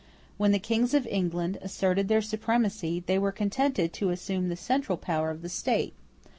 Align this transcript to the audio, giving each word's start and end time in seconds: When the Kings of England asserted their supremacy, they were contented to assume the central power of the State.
When 0.37 0.51
the 0.51 0.57
Kings 0.57 0.95
of 0.95 1.05
England 1.05 1.59
asserted 1.61 2.07
their 2.07 2.23
supremacy, 2.23 3.03
they 3.05 3.19
were 3.19 3.31
contented 3.31 3.93
to 3.93 4.09
assume 4.09 4.49
the 4.49 4.55
central 4.55 4.97
power 4.97 5.29
of 5.29 5.43
the 5.43 5.47
State. 5.49 5.93